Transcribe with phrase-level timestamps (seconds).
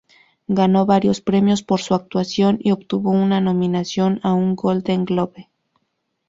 [0.47, 5.51] Ganó varios premios por su actuación y obtuvo una nominación a un Golden Globe.